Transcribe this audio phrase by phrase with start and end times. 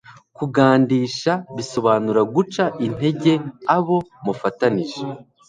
[0.37, 3.39] Kugandisha bisobanura guca integer
[3.75, 5.01] abo amufatantije